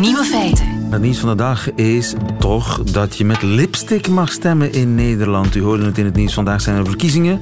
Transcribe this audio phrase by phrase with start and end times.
[0.00, 0.66] Nieuwe feiten.
[0.90, 5.54] Het nieuws van de dag is toch dat je met lipstick mag stemmen in Nederland.
[5.54, 6.34] U hoorde het in het nieuws.
[6.34, 7.40] Vandaag zijn er verkiezingen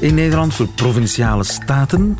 [0.00, 2.18] in Nederland voor provinciale staten.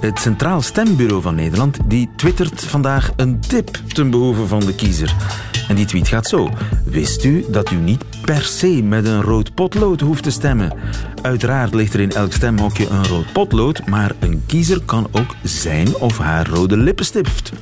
[0.00, 5.14] Het Centraal Stembureau van Nederland die twittert vandaag een tip ten behoeve van de kiezer.
[5.68, 6.50] En die tweet gaat zo.
[6.84, 10.72] Wist u dat u niet per se met een rood potlood hoeft te stemmen?
[11.22, 15.96] Uiteraard ligt er in elk stemhokje een rood potlood, maar een kiezer kan ook zijn
[15.96, 17.52] of haar rode lippenstift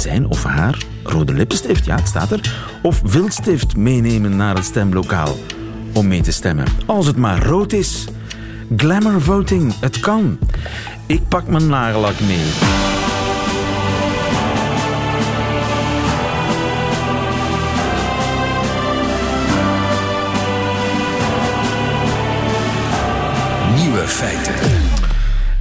[0.00, 5.36] zijn of haar rode lippenstift, ja, het staat er, of viltstift meenemen naar het stemlokaal
[5.92, 6.66] om mee te stemmen.
[6.86, 8.06] Als het maar rood is.
[8.76, 10.38] Glamour voting, het kan.
[11.06, 12.46] Ik pak mijn nagellak mee.
[23.74, 24.77] Nieuwe feiten.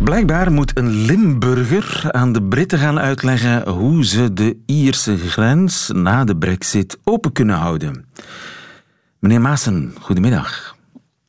[0.08, 6.24] Blijkbaar moet een Limburger aan de Britten gaan uitleggen hoe ze de Ierse grens na
[6.24, 8.06] de brexit open kunnen houden.
[9.20, 10.76] Meneer Maassen, goedemiddag.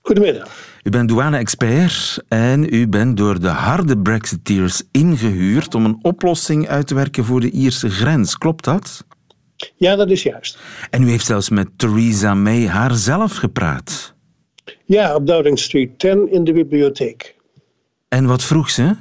[0.00, 0.48] Goedemiddag.
[0.82, 6.86] U bent douane-expert en u bent door de harde brexiteers ingehuurd om een oplossing uit
[6.86, 8.38] te werken voor de Ierse grens.
[8.38, 9.04] Klopt dat?
[9.76, 10.58] Ja, dat is juist.
[10.90, 14.14] En u heeft zelfs met Theresa May haarzelf gepraat.
[14.84, 17.36] Ja, op Dowding Street 10 in de bibliotheek.
[18.08, 18.94] En wat vroeg ze?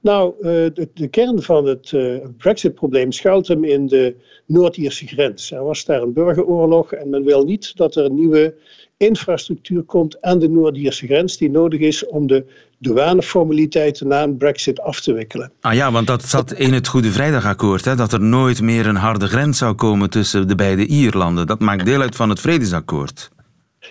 [0.00, 5.50] Nou, uh, de, de, kern van het uh, Brexit-probleem schuilt hem in de Noord-Ierse grens.
[5.50, 8.54] Er was daar een burgeroorlog en men wil niet dat er een nieuwe
[8.96, 12.44] infrastructuur komt aan de Noord-Ierse grens die nodig is om de
[12.78, 15.52] douaneformaliteiten na een Brexit af te wikkelen.
[15.60, 18.96] Ah ja, want dat zat in het Goede Vrijdagakkoord, hè, dat er nooit meer een
[18.96, 21.46] harde grens zou komen tussen de beide Ierlanden.
[21.46, 23.30] Dat maakt deel uit van het Vredesakkoord.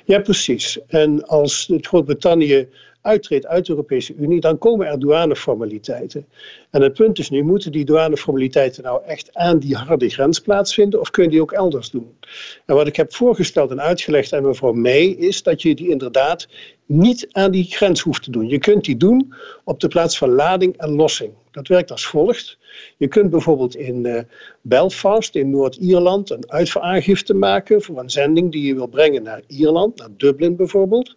[0.05, 0.79] Ja, precies.
[0.87, 2.67] En als Groot-Brittannië
[3.01, 6.25] uittreedt uit de Europese Unie, dan komen er douaneformaliteiten.
[6.69, 10.99] En het punt is nu, moeten die douaneformaliteiten nou echt aan die harde grens plaatsvinden
[10.99, 12.17] of kun je die ook elders doen?
[12.65, 16.47] En wat ik heb voorgesteld en uitgelegd aan mevrouw May is dat je die inderdaad
[16.85, 18.47] niet aan die grens hoeft te doen.
[18.47, 21.31] Je kunt die doen op de plaats van lading en lossing.
[21.51, 22.57] Dat werkt als volgt.
[22.97, 24.19] Je kunt bijvoorbeeld in uh,
[24.61, 29.97] Belfast, in Noord-Ierland, een uitvoeraangifte maken voor een zending die je wil brengen naar Ierland,
[29.97, 31.15] naar Dublin bijvoorbeeld.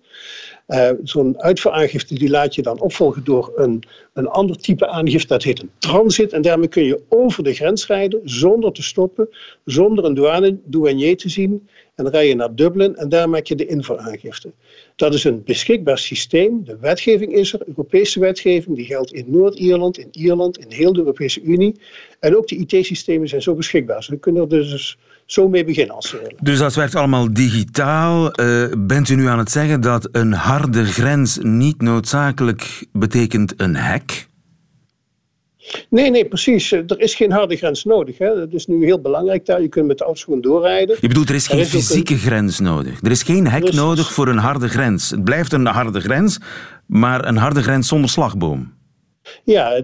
[0.68, 3.82] Uh, Zo'n uitvoeraangifte die laat je dan opvolgen door een,
[4.12, 6.32] een ander type aangifte, dat heet een transit.
[6.32, 9.28] En daarmee kun je over de grens rijden zonder te stoppen,
[9.64, 11.68] zonder een douane, douanier te zien.
[11.94, 14.52] En rij je naar Dublin en daar maak je de invoeraangifte.
[14.96, 16.64] Dat is een beschikbaar systeem.
[16.64, 20.98] De wetgeving is er, Europese wetgeving, die geldt in Noord-Ierland, in Ierland, in heel de
[20.98, 21.80] Europese Unie.
[22.20, 24.02] En ook de IT-systemen zijn zo beschikbaar.
[24.02, 26.36] Ze kunnen er dus zo mee beginnen als ze willen.
[26.40, 28.40] Dus dat werkt allemaal digitaal.
[28.40, 33.76] Uh, bent u nu aan het zeggen dat een harde grens niet noodzakelijk betekent een
[33.76, 34.28] hek?
[35.88, 36.72] Nee, nee, precies.
[36.72, 38.18] Er is geen harde grens nodig.
[38.18, 38.34] Hè.
[38.34, 39.62] Dat is nu heel belangrijk daar.
[39.62, 40.96] Je kunt met de gewoon doorrijden.
[41.00, 42.18] Je bedoelt, er is geen er is fysieke een...
[42.18, 43.00] grens nodig.
[43.02, 43.74] Er is geen hek dus...
[43.74, 45.10] nodig voor een harde grens.
[45.10, 46.38] Het blijft een harde grens,
[46.86, 48.72] maar een harde grens zonder slagboom.
[49.44, 49.82] Ja,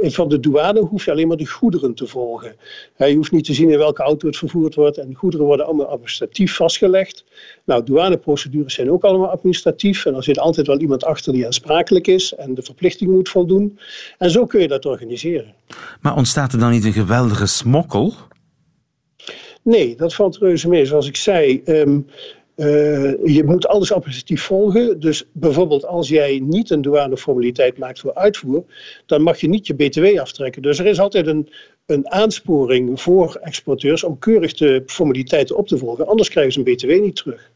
[0.00, 2.56] van de douane hoef je alleen maar de goederen te volgen.
[2.96, 4.98] Je hoeft niet te zien in welke auto het vervoerd wordt.
[4.98, 7.24] En goederen worden allemaal administratief vastgelegd.
[7.64, 10.06] Nou, douaneprocedures zijn ook allemaal administratief.
[10.06, 13.78] En er zit altijd wel iemand achter die aansprakelijk is en de verplichting moet voldoen.
[14.18, 15.54] En zo kun je dat organiseren.
[16.00, 18.14] Maar ontstaat er dan niet een geweldige smokkel?
[19.62, 20.84] Nee, dat valt reuze mee.
[20.84, 22.06] Zoals ik zei, um,
[22.58, 22.66] uh,
[23.24, 25.00] je moet alles administratief volgen.
[25.00, 28.64] Dus bijvoorbeeld als jij niet een douaneformaliteit maakt voor uitvoer,
[29.06, 30.62] dan mag je niet je BTW aftrekken.
[30.62, 31.48] Dus er is altijd een,
[31.86, 36.06] een aansporing voor exporteurs om keurig de formaliteiten op te volgen.
[36.06, 37.50] Anders krijgen ze een BTW niet terug.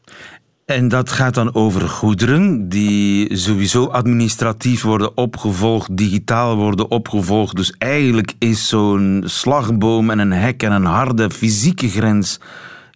[0.65, 7.55] En dat gaat dan over goederen die sowieso administratief worden opgevolgd, digitaal worden opgevolgd.
[7.55, 12.39] Dus eigenlijk is zo'n slagboom en een hek en een harde fysieke grens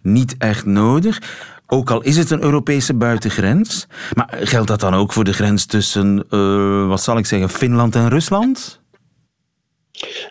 [0.02, 1.20] niet echt nodig.
[1.70, 3.86] Ook al is het een Europese buitengrens.
[4.14, 7.94] Maar geldt dat dan ook voor de grens tussen, uh, wat zal ik zeggen, Finland
[7.94, 8.80] en Rusland?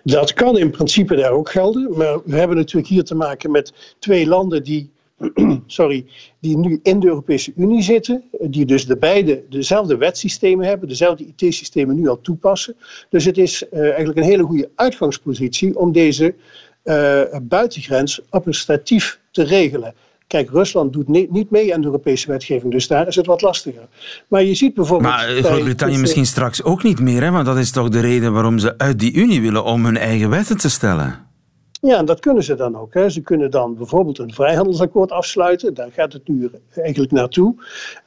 [0.04, 1.98] Dat kan in principe daar ook gelden.
[1.98, 4.92] Maar we hebben natuurlijk hier te maken met twee landen die,
[5.68, 6.06] sorry,
[6.40, 8.24] die nu in de Europese Unie zitten.
[8.40, 12.76] Die dus de beide dezelfde wetsystemen hebben, dezelfde IT-systemen nu al toepassen.
[13.10, 16.36] Dus het is uh, eigenlijk een hele goede uitgangspositie om deze
[16.84, 19.94] uh, buitengrens administratief te regelen.
[20.28, 23.88] Kijk, Rusland doet niet mee aan de Europese wetgeving, dus daar is het wat lastiger.
[24.28, 25.14] Maar je ziet bijvoorbeeld.
[25.14, 27.32] Maar Groot-Brittannië misschien straks ook niet meer, hè?
[27.32, 30.30] want dat is toch de reden waarom ze uit die Unie willen om hun eigen
[30.30, 31.26] wetten te stellen.
[31.82, 32.94] Ja, en dat kunnen ze dan ook.
[32.94, 33.10] Hè.
[33.10, 35.74] Ze kunnen dan bijvoorbeeld een vrijhandelsakkoord afsluiten.
[35.74, 37.56] Daar gaat het nu eigenlijk naartoe.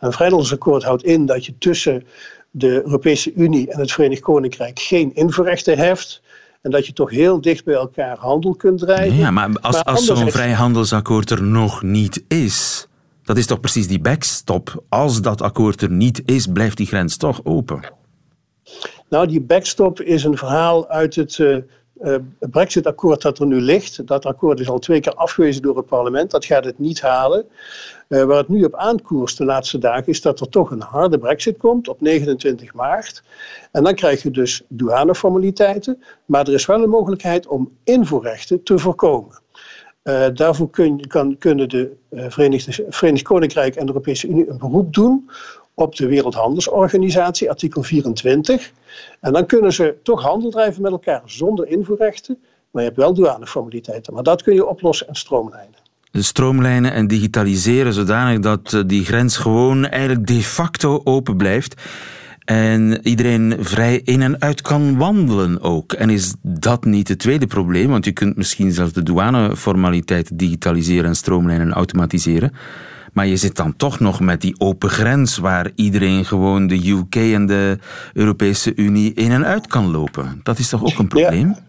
[0.01, 2.05] Een vrijhandelsakkoord houdt in dat je tussen
[2.51, 6.23] de Europese Unie en het Verenigd Koninkrijk geen invoerrechten heft.
[6.61, 9.17] En dat je toch heel dicht bij elkaar handel kunt drijven.
[9.17, 12.89] Ja, maar als, als zo'n vrijhandelsakkoord er nog niet is,
[13.23, 14.85] dat is toch precies die backstop.
[14.89, 17.81] Als dat akkoord er niet is, blijft die grens toch open.
[19.09, 21.57] Nou, die backstop is een verhaal uit het uh,
[22.03, 24.07] uh, Brexit-akkoord dat er nu ligt.
[24.07, 26.31] Dat akkoord is al twee keer afgewezen door het parlement.
[26.31, 27.47] Dat gaat het niet halen.
[28.09, 31.19] Uh, waar het nu op aankoerst de laatste dagen is dat er toch een harde
[31.19, 33.23] Brexit komt op 29 maart.
[33.73, 36.03] En dan krijg je dus douaneformaliteiten.
[36.25, 39.39] Maar er is wel een mogelijkheid om invoerrechten te voorkomen.
[40.05, 44.95] Uh, daarvoor kun, kan, kunnen de Verenigde, Verenigd Koninkrijk en de Europese Unie een beroep
[44.95, 45.31] doen
[45.81, 48.73] op de Wereldhandelsorganisatie, artikel 24.
[49.21, 52.39] En dan kunnen ze toch handel drijven met elkaar zonder invoerrechten.
[52.71, 54.15] Maar je hebt wel douaneformaliteiten.
[54.15, 55.79] Maar dat kun je oplossen en stroomlijnen.
[56.13, 61.83] Stroomlijnen en digitaliseren zodanig dat eh, die grens gewoon eigenlijk de facto open blijft.
[62.45, 65.93] En iedereen vrij in en uit kan wandelen ook.
[65.93, 67.89] En is dat niet het tweede probleem?
[67.89, 72.53] Want je kunt misschien zelfs de douaneformaliteiten digitaliseren en stroomlijnen en automatiseren.
[73.13, 77.15] Maar je zit dan toch nog met die open grens waar iedereen gewoon de UK
[77.15, 77.79] en de
[78.13, 80.41] Europese Unie in en uit kan lopen.
[80.43, 81.49] Dat is toch ook een probleem?
[81.49, 81.69] Ja.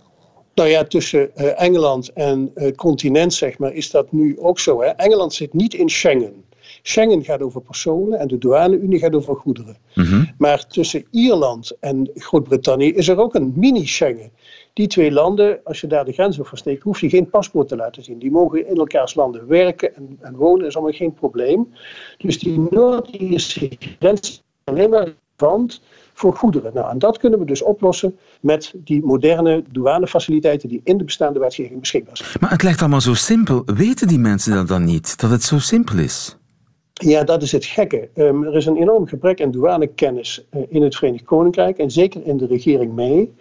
[0.56, 4.82] Nou ja, tussen uh, Engeland en het continent, zeg maar, is dat nu ook zo.
[4.82, 4.88] Hè?
[4.88, 6.34] Engeland zit niet in Schengen.
[6.82, 9.78] Schengen gaat over personen en de douane-Unie gaat over goederen.
[9.96, 10.32] Mm -hmm.
[10.38, 14.32] Maar tussen Ierland en Groot-Brittannië is er ook een mini-Schengen.
[14.73, 17.75] Die twee landen, als je daar de grens over steekt, hoef je geen paspoort te
[17.75, 18.19] laten zien.
[18.19, 21.73] Die mogen in elkaars landen werken en, en wonen, is allemaal geen probleem.
[22.18, 25.81] Dus die Noord-Ierse grens is alleen maar relevant
[26.13, 26.73] voor goederen.
[26.73, 31.39] Nou, en dat kunnen we dus oplossen met die moderne douanefaciliteiten die in de bestaande
[31.39, 32.29] wetgeving beschikbaar zijn.
[32.39, 33.63] Maar het lijkt allemaal zo simpel.
[33.65, 35.19] Weten die mensen dat dan niet?
[35.19, 36.38] Dat het zo simpel is?
[36.94, 38.09] Ja, dat is het gekke.
[38.15, 42.25] Um, er is een enorm gebrek aan douanekennis uh, in het Verenigd Koninkrijk en zeker
[42.25, 43.33] in de regering mee.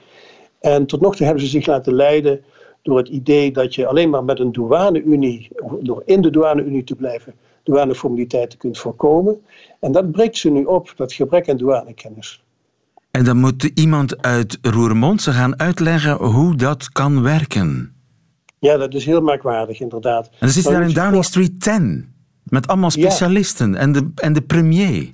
[0.60, 2.40] En tot nog toe hebben ze zich laten leiden
[2.82, 5.48] door het idee dat je alleen maar met een douane-unie,
[5.80, 9.40] door in de douane-unie te blijven, douaneformaliteiten kunt voorkomen.
[9.80, 12.42] En dat breekt ze nu op, dat gebrek aan douanekennis.
[13.10, 17.94] En dan moet iemand uit Roermond ze gaan uitleggen hoe dat kan werken.
[18.58, 20.26] Ja, dat is heel merkwaardig, inderdaad.
[20.26, 23.78] En dan zit daar in Downing Street 10, met allemaal specialisten ja.
[23.78, 25.12] en, de, en de premier.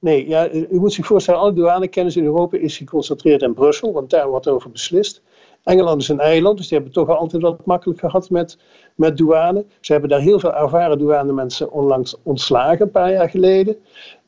[0.00, 4.10] Nee, ja, u moet zich voorstellen, alle douanekennis in Europa is geconcentreerd in Brussel, want
[4.10, 5.22] daar wordt over beslist.
[5.64, 8.58] Engeland is een eiland, dus die hebben toch altijd wat makkelijk gehad met,
[8.94, 9.64] met douane.
[9.80, 13.76] Ze hebben daar heel veel ervaren douanemensen onlangs ontslagen, een paar jaar geleden.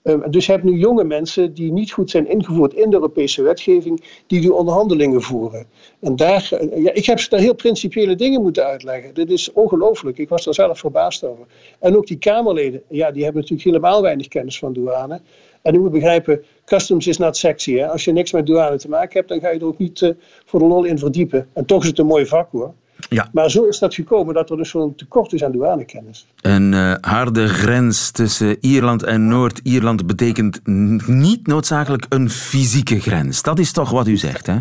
[0.04, 3.42] Um, dus je hebt nu jonge mensen die niet goed zijn ingevoerd in de Europese
[3.42, 5.66] wetgeving, die die onderhandelingen voeren.
[6.00, 9.14] En daar, ja, ik heb ze daar heel principiële dingen moeten uitleggen.
[9.14, 10.18] Dit is ongelooflijk.
[10.18, 11.46] Ik was daar zelf verbaasd over.
[11.78, 15.20] En ook die Kamerleden, ja, die hebben natuurlijk helemaal weinig kennis van douane.
[15.62, 17.82] En u moet begrijpen, customs is not sexy.
[17.82, 20.10] Als je niks met douane te maken hebt, dan ga je er ook niet uh,
[20.44, 21.48] voor de lol in verdiepen.
[21.52, 22.74] En toch is het een mooi vak hoor.
[23.08, 23.28] Ja.
[23.32, 26.26] Maar zo is dat gekomen dat er dus zo'n tekort is aan douanekennis.
[26.40, 30.66] Een uh, harde grens tussen Ierland en Noord-Ierland betekent
[31.08, 33.42] niet noodzakelijk een fysieke grens.
[33.42, 34.56] Dat is toch wat u zegt, hè?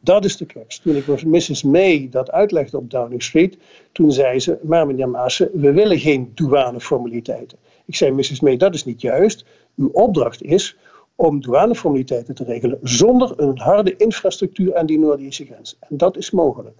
[0.00, 0.78] Dat is de crux.
[0.78, 1.62] Toen ik Mrs.
[1.62, 3.56] May dat uitlegde op Downing Street,
[3.92, 7.58] toen zei ze, maar meneer Maassen, we willen geen douaneformaliteiten.
[7.86, 8.40] Ik zei, Mrs.
[8.40, 9.44] May, dat is niet juist.
[9.76, 10.76] Uw opdracht is
[11.14, 15.76] om douaneformaliteiten te regelen zonder een harde infrastructuur aan die Noord-Ierse grens.
[15.80, 16.76] En dat is mogelijk.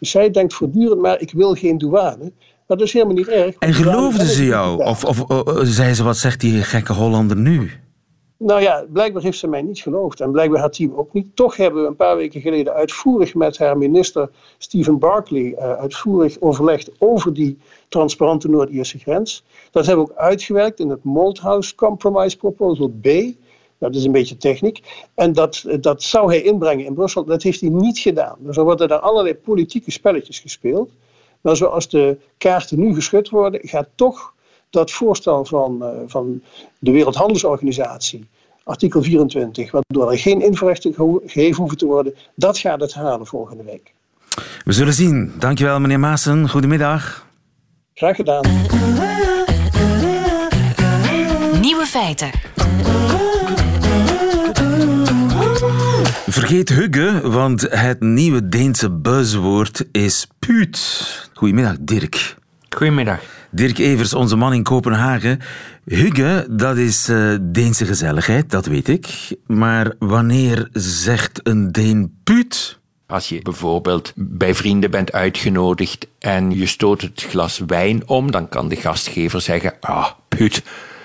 [0.00, 2.32] Dus zij denkt voortdurend maar, ik wil geen douane.
[2.66, 3.54] Maar dat is helemaal niet erg.
[3.58, 4.84] En geloofde ze jou?
[4.84, 7.70] Of, of, of zei ze, wat zegt die gekke Hollander nu?
[8.38, 10.20] Nou ja, blijkbaar heeft ze mij niet geloofd.
[10.20, 11.36] En blijkbaar haar team ook niet.
[11.36, 16.40] Toch hebben we een paar weken geleden uitvoerig met haar minister Stephen Barclay uh, uitvoerig
[16.40, 19.44] overlegd over die transparante Noord-Ierse grens.
[19.70, 23.06] Dat hebben we ook uitgewerkt in het Malthouse Compromise Proposal B.
[23.78, 24.80] Dat is een beetje techniek.
[25.14, 27.24] En dat, dat zou hij inbrengen in Brussel.
[27.24, 28.36] Dat heeft hij niet gedaan.
[28.38, 30.90] Dus er worden daar allerlei politieke spelletjes gespeeld.
[31.40, 34.34] Maar zoals de kaarten nu geschud worden, gaat toch
[34.70, 36.42] dat voorstel van, uh, van
[36.78, 38.28] de Wereldhandelsorganisatie,
[38.64, 43.64] artikel 24, waardoor er geen invoerrechten gegeven hoeven te worden, dat gaat het halen volgende
[43.64, 43.94] week.
[44.64, 45.32] We zullen zien.
[45.38, 46.48] Dankjewel, meneer Maassen.
[46.48, 47.26] Goedemiddag.
[47.94, 48.44] Graag gedaan.
[51.60, 52.30] Nieuwe feiten.
[56.30, 61.30] Vergeet Hugge, want het nieuwe Deense buzzwoord is puut.
[61.34, 62.36] Goedemiddag, Dirk.
[62.68, 63.20] Goedemiddag.
[63.50, 65.40] Dirk Evers, onze man in Kopenhagen.
[65.84, 69.08] Hugge, dat is uh, Deense gezelligheid, dat weet ik.
[69.46, 72.78] Maar wanneer zegt een Deen puut?
[73.06, 78.48] Als je bijvoorbeeld bij vrienden bent uitgenodigd en je stoot het glas wijn om, dan
[78.48, 80.62] kan de gastgever zeggen: Ah, put,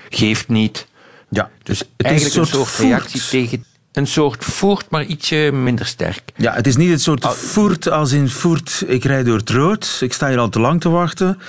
[0.09, 0.87] geeft niet.
[1.29, 5.51] Ja, dus het eigenlijk is een soort, soort reactie tegen een soort voert, maar ietsje
[5.53, 6.21] minder sterk.
[6.35, 9.97] Ja, het is niet het soort voert als in voert, ik rijd door het rood,
[10.01, 11.39] ik sta hier al te lang te wachten.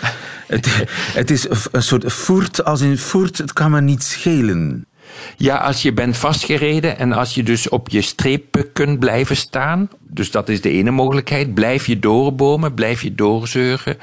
[0.47, 0.85] het,
[1.21, 4.87] het is een soort voert als in voert, het kan me niet schelen.
[5.37, 9.89] Ja, als je bent vastgereden en als je dus op je streep kunt blijven staan,
[10.01, 13.99] dus dat is de ene mogelijkheid, blijf je doorbomen, blijf je doorzeuren,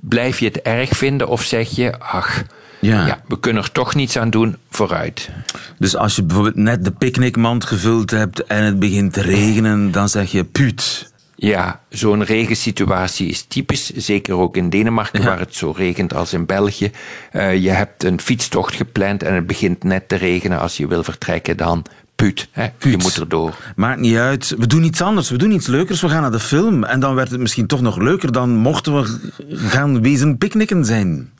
[0.00, 2.42] blijf je het erg vinden of zeg je, ach,
[2.82, 3.06] ja.
[3.06, 3.22] ja.
[3.28, 5.30] we kunnen er toch niets aan doen, vooruit.
[5.78, 10.08] Dus als je bijvoorbeeld net de picknickmand gevuld hebt en het begint te regenen, dan
[10.08, 11.10] zeg je puut.
[11.34, 16.46] Ja, zo'n regensituatie is typisch, zeker ook in Denemarken, waar het zo regent als in
[16.46, 16.90] België.
[17.32, 20.60] Uh, je hebt een fietstocht gepland en het begint net te regenen.
[20.60, 21.84] Als je wil vertrekken, dan
[22.16, 22.48] puut.
[22.50, 22.68] Hè?
[22.78, 23.56] Je moet erdoor.
[23.76, 24.54] Maakt niet uit.
[24.58, 25.30] We doen iets anders.
[25.30, 26.00] We doen iets leukers.
[26.00, 26.84] We gaan naar de film.
[26.84, 28.32] En dan werd het misschien toch nog leuker.
[28.32, 31.30] Dan mochten we gaan wezen picknicken zijn.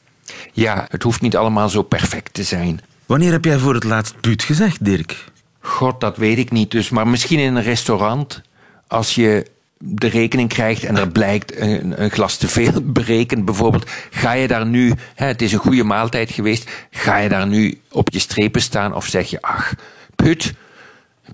[0.52, 2.80] Ja, het hoeft niet allemaal zo perfect te zijn.
[3.06, 5.24] Wanneer heb jij voor het laatst puut gezegd, Dirk?
[5.60, 6.70] God, dat weet ik niet.
[6.70, 8.42] Dus, maar misschien in een restaurant.
[8.86, 9.46] Als je
[9.84, 14.48] de rekening krijgt en er blijkt een, een, glas te veel berekend, bijvoorbeeld, ga je
[14.48, 18.18] daar nu, hè, het is een goede maaltijd geweest, ga je daar nu op je
[18.18, 19.74] strepen staan of zeg je, ach,
[20.16, 20.54] put,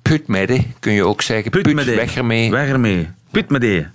[0.03, 2.51] put medde, kun je ook zeggen, put, put weg ermee.
[2.51, 3.91] Weg ermee, put medde.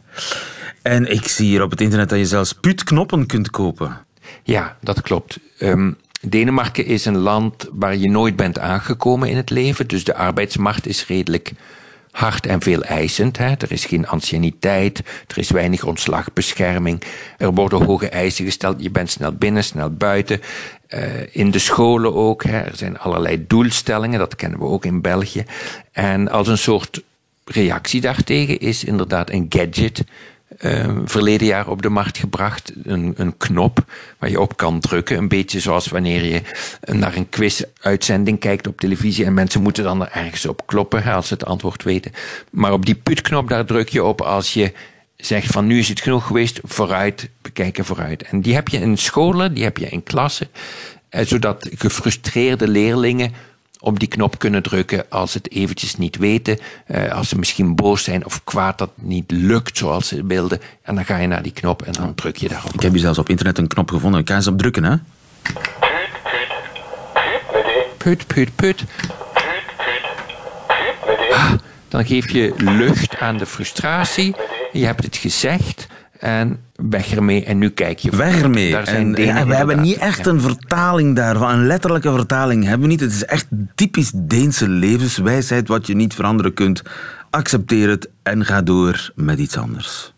[0.82, 3.98] En ik zie hier op het internet dat je zelfs putknoppen kunt kopen.
[4.44, 5.40] Ja, dat klopt.
[5.60, 10.16] Um, Denemarken is een land waar je nooit bent aangekomen in het leven, dus de
[10.16, 11.52] arbeidsmarkt is redelijk
[12.12, 13.38] hard en veel eisend.
[13.38, 13.46] Hè.
[13.46, 17.02] Er is geen anciëniteit, er is weinig ontslagbescherming,
[17.38, 20.42] er worden hoge eisen gesteld, je bent snel binnen, snel buiten.
[20.90, 21.02] Uh,
[21.32, 22.60] in de scholen ook, hè.
[22.60, 25.46] er zijn allerlei doelstellingen, dat kennen we ook in België.
[25.92, 27.02] En als een soort
[27.46, 30.04] reactie daartegen is inderdaad een gadget
[30.62, 32.74] uh, verleden jaar op de markt gebracht.
[32.84, 33.86] Een, een knop
[34.20, 35.18] waar je op kan drukken.
[35.18, 36.42] Een beetje zoals wanneer je
[36.82, 41.28] naar een quiz-uitzending kijkt op televisie en mensen moeten dan er ergens op kloppen als
[41.28, 42.12] ze het antwoord weten.
[42.52, 44.72] Maar op die putknop, daar druk je op als je
[45.16, 48.24] zegt van nu is het genoeg geweest, vooruit, bekijken vooruit.
[48.24, 50.48] En die heb je in scholen, die heb je in klassen,
[51.10, 53.34] eh, zodat gefrustreerde leerlingen
[53.84, 56.60] op die knop kunnen drukken als ze het eventjes niet weten.
[56.88, 60.62] Uh, als ze misschien boos zijn of kwaad dat niet lukt zoals ze wilden.
[60.82, 62.74] En dan ga je naar die knop en dan druk je daarop.
[62.74, 64.20] Ik heb hier zelfs op internet een knop gevonden.
[64.20, 64.96] Ik kan eens op drukken, hè?
[67.98, 68.84] Put, put, put.
[71.32, 71.54] Ah,
[71.88, 74.36] dan geef je lucht aan de frustratie.
[74.72, 75.88] Je hebt het gezegd
[76.24, 78.16] en weg ermee en nu kijk je.
[78.16, 78.76] Weg ermee.
[78.78, 83.00] en, ja, we hebben niet echt een vertaling daarvan, een letterlijke vertaling hebben we niet.
[83.00, 86.82] Het is echt typisch Deense levenswijsheid wat je niet veranderen kunt.
[87.30, 90.14] Accepteer het en ga door met iets anders.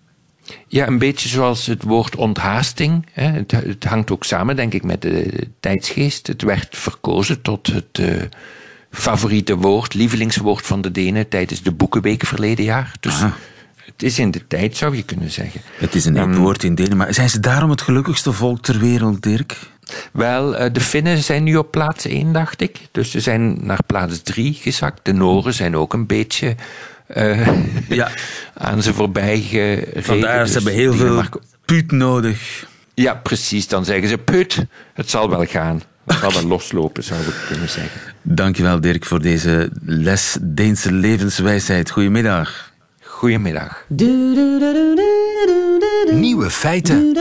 [0.67, 3.05] Ja, een beetje zoals het woord onthaasting.
[3.12, 6.27] Het, het hangt ook samen, denk ik, met de tijdsgeest.
[6.27, 8.21] Het werd verkozen tot het uh,
[8.91, 12.91] favoriete woord, lievelingswoord van de Denen tijdens de Boekenweek verleden jaar.
[13.00, 13.24] Dus
[13.85, 15.61] het is in de tijd, zou je kunnen zeggen.
[15.77, 17.15] Het is een um, woord in Denemarken.
[17.15, 19.57] Zijn ze daarom het gelukkigste volk ter wereld, Dirk?
[20.13, 22.77] Wel, eh, de Finnen zijn nu op plaats 1, dacht ik.
[22.91, 25.05] Dus ze zijn naar plaats 3 gezakt.
[25.05, 26.55] De Noren zijn ook een beetje
[27.15, 27.47] uh,
[27.89, 28.11] ja.
[28.53, 30.03] aan ze voorbij gereden.
[30.03, 31.23] Vandaar, dus ze hebben heel veel
[31.65, 32.67] put nodig.
[32.93, 33.67] Ja, precies.
[33.67, 35.81] Dan zeggen ze, put, het zal wel gaan.
[36.05, 38.01] Het zal wel loslopen, zou ik kunnen zeggen.
[38.21, 41.89] Dankjewel, Dirk, voor deze les Deense levenswijsheid.
[41.89, 42.73] Goedemiddag.
[43.25, 43.86] Goedemiddag.
[46.12, 47.13] Nieuwe feiten.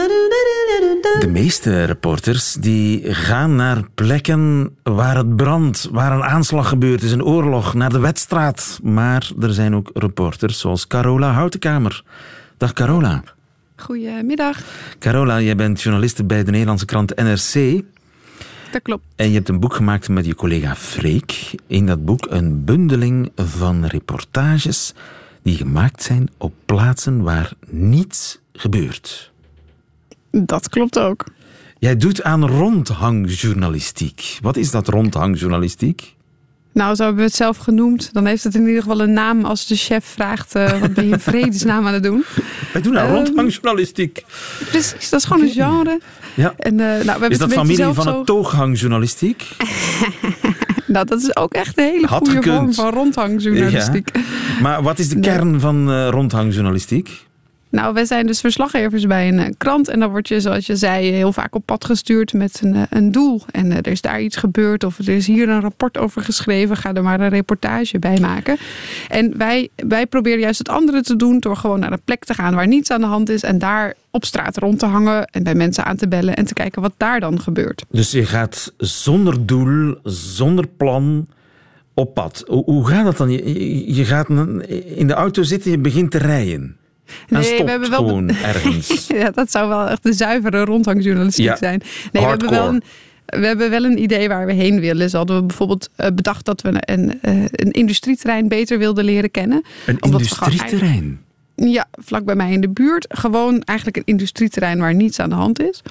[1.19, 7.11] De meeste reporters die gaan naar plekken waar het brandt, waar een aanslag gebeurt is,
[7.11, 8.79] een oorlog, naar de wedstraat.
[8.83, 12.03] Maar er zijn ook reporters zoals Carola Houtenkamer.
[12.57, 13.23] Dag Carola.
[13.75, 14.57] Goedemiddag.
[14.99, 17.83] Carola, jij bent journaliste bij de Nederlandse krant NRC.
[18.71, 19.03] Dat klopt.
[19.15, 21.55] En je hebt een boek gemaakt met je collega Freek.
[21.67, 24.93] In dat boek een bundeling van reportages
[25.45, 29.31] die gemaakt zijn op plaatsen waar niets gebeurt.
[30.31, 31.23] Dat klopt ook.
[31.79, 34.37] Jij doet aan rondhangjournalistiek.
[34.41, 36.15] Wat is dat rondhangjournalistiek?
[36.71, 38.13] Nou, zo hebben we het zelf genoemd.
[38.13, 40.55] Dan heeft het in ieder geval een naam als de chef vraagt...
[40.55, 42.23] Uh, wat ben je in vredesnaam aan het doen?
[42.73, 44.25] Wij doen aan um, rondhangjournalistiek.
[44.69, 45.99] Precies, dat is gewoon een genre.
[46.35, 46.53] Ja.
[46.57, 48.17] En, uh, nou, we is dat familie van zo...
[48.17, 49.47] het tooghangjournalistiek?
[50.85, 54.09] nou, dat is ook echt een hele Had goede vorm van rondhangjournalistiek.
[54.13, 54.21] Ja.
[54.61, 57.25] Maar wat is de kern van uh, rondhangjournalistiek?
[57.75, 59.87] Nou, wij zijn dus verslaggevers bij een eh, krant.
[59.87, 62.81] En dan word je, zoals je zei, heel vaak op pad gestuurd met een, eh,
[62.89, 63.41] een doel.
[63.51, 66.77] En er is daar iets gebeurd of er is hier een rapport over geschreven.
[66.77, 68.57] Ga er maar een reportage bij maken.
[69.09, 72.33] En wij, wij proberen juist het andere te doen door gewoon naar een plek te
[72.33, 73.43] gaan waar niets aan de hand is.
[73.43, 76.53] En daar op straat rond te hangen en bij mensen aan te bellen en te
[76.53, 77.85] kijken wat daar dan gebeurt.
[77.89, 81.27] Dus je gaat zonder doel, zonder plan
[81.93, 82.43] op pad.
[82.47, 83.29] Hoe, gaat dat dan?
[83.31, 84.29] Je, je- gaat
[84.85, 86.77] in de auto zitten, je begint te rijden.
[87.27, 89.07] En Nee, we hebben wel- gewoon ergens.
[89.07, 91.81] Ja, dat zou wel echt de zuivere rondhangjournalistiek Ja, zijn.
[92.11, 92.83] Nee, we hebben, wel een,
[93.25, 95.09] we hebben wel een idee waar we heen willen.
[95.09, 99.31] Ze hadden we bijvoorbeeld eh, bedacht dat we een, eh, een industrieterrein beter wilden leren
[99.31, 99.63] kennen.
[99.85, 101.19] Een industrieterrein.
[101.55, 103.05] Ja, vlak bij mij in de buurt.
[103.09, 105.81] Gewoon eigenlijk een industrieterrein waar niets aan de hand is.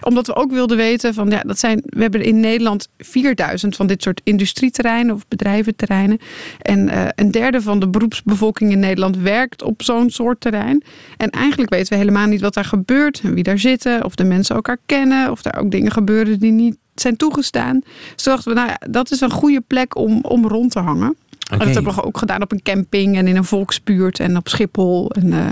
[0.00, 1.82] Omdat we ook wilden weten van ja, dat zijn.
[1.84, 6.18] We hebben in Nederland 4000 van dit soort industrieterreinen of bedrijventerreinen.
[6.58, 10.82] En eh, een derde van de beroepsbevolking in Nederland werkt op zo'n soort terrein.
[11.16, 14.04] En eigenlijk weten we helemaal niet wat daar gebeurt en wie daar zitten.
[14.04, 15.30] Of de mensen elkaar kennen.
[15.30, 17.80] Of daar ook dingen gebeuren die niet zijn toegestaan.
[18.14, 21.16] Dus dachten we, nou ja, dat is een goede plek om, om rond te hangen.
[21.50, 24.48] En dat hebben we ook gedaan op een camping en in een volksbuurt en op
[24.48, 25.10] Schiphol.
[25.10, 25.46] En, eh,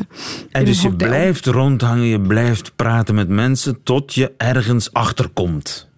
[0.51, 5.89] En dus je blijft rondhangen, je blijft praten met mensen tot je ergens achterkomt.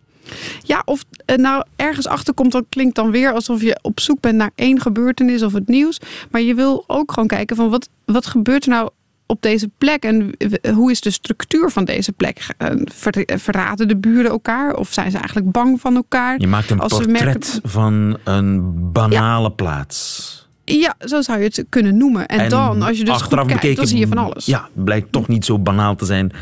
[0.62, 4.36] Ja, of eh, nou ergens achterkomt, dat klinkt dan weer alsof je op zoek bent
[4.36, 6.00] naar één gebeurtenis of het nieuws.
[6.30, 8.90] Maar je wil ook gewoon kijken van wat, wat gebeurt er nou
[9.34, 10.34] op deze plek en
[10.74, 12.46] hoe is de structuur van deze plek?
[12.58, 16.40] Eh, eh, Verraden de buren elkaar of zijn ze eigenlijk bang van elkaar?
[16.40, 18.62] Je maakt een Als portret merken- van een
[18.92, 20.32] banale plaats.
[20.64, 22.26] Ja, zo zou je het kunnen noemen.
[22.26, 24.46] En, dan, als je dus goed kijkt, bekeken, dan zie je van alles.
[24.46, 26.32] Ja, blijkt toch niet zo banaal te zijn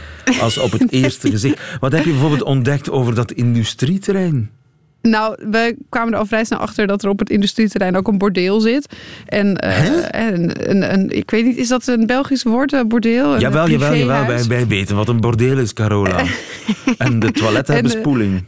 [0.40, 1.60] als op het eerste gezicht.
[1.80, 4.50] Wat heb je bijvoorbeeld ontdekt over dat industrieterrein?
[5.02, 8.18] Nou, we kwamen er al vrij snel achter dat er op het industrieterrein ook een
[8.18, 8.94] bordeel zit.
[9.26, 13.34] En, eh, en een, ik weet niet, is dat een Belgisch woord, eh, bordeel?
[13.34, 14.16] Een Jawel, jawel, jawel.
[14.16, 14.46] privéhuis?
[14.46, 16.24] Wij, wij weten wat een bordeel is, Carola.
[16.98, 18.44] en de toiletten En, hebben eh, spoeling.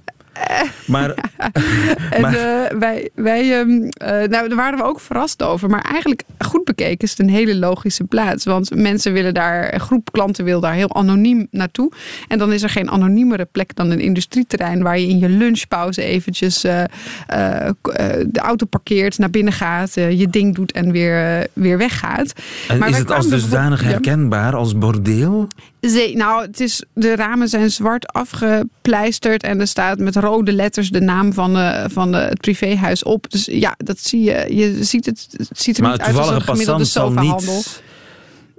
[0.86, 1.14] Maar
[2.10, 5.68] En Maar- eh, wij, wij ehm, eh, nou, daar waren we ook verrast over.
[5.70, 8.44] Maar eigenlijk goed bekeken is het een hele logische plaats.
[8.44, 11.92] Want mensen willen daar, een groep klanten wil daar heel anoniem naartoe.
[12.28, 16.02] En dan is er geen anoniemere plek dan een industrieterrein waar je in je lunchpauze
[16.02, 16.82] eventjes eh,
[17.26, 17.74] eh, eh,
[18.26, 22.32] de auto parkeert, naar binnen gaat, eh, je ding doet en weer, eh, weer weggaat.
[22.68, 25.48] en Maar is het als dusdanig herkenbaar als bordeel?
[25.80, 30.90] Zee, nou, het is, de ramen zijn zwart afgepleisterd en er staat met rode letters
[30.90, 33.30] de naam van, de, van de, het privéhuis op.
[33.30, 34.46] Dus ja, dat zie je.
[34.56, 37.62] Je ziet het, het ziet er Maar niet uit als een gemiddelde sofahandel.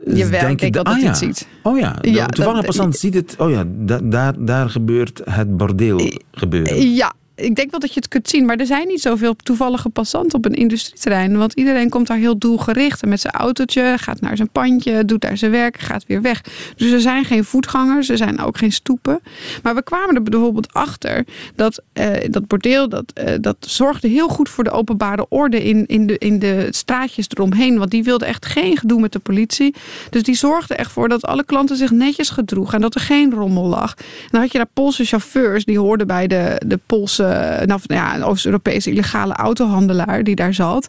[0.05, 1.13] ik denken, denk dat ah, het ja.
[1.13, 1.47] ziet.
[1.63, 3.35] Oh ja, de Ja, toevallige passant ziet het.
[3.37, 6.93] Oh ja, da- daar, daar gebeurt het bordeel gebeuren.
[6.93, 8.45] Ja, ik denk wel dat je het kunt zien.
[8.45, 11.37] Maar er zijn niet zoveel toevallige passanten op een industrieterrein.
[11.37, 13.01] Want iedereen komt daar heel doelgericht.
[13.01, 16.43] En met zijn autootje, gaat naar zijn pandje, doet daar zijn werk, gaat weer weg.
[16.75, 19.19] Dus er zijn geen voetgangers, er zijn ook geen stoepen.
[19.63, 24.27] Maar we kwamen er bijvoorbeeld achter dat eh, dat bordeel, dat, eh, dat zorgde heel
[24.27, 27.77] goed voor de openbare orde in, in, de, in de straatjes eromheen.
[27.77, 29.75] Want die wilde echt geen gedoe met de politie.
[30.09, 33.33] Dus die zorgde echt voor dat alle klanten zich netjes gedroegen en dat er geen
[33.33, 33.93] rommel lag.
[33.97, 37.24] En dan had je daar Poolse chauffeurs, die hoorden bij de, de Poolse,
[37.65, 40.87] nou ja, een Oost-Europese illegale autohandelaar die daar zat.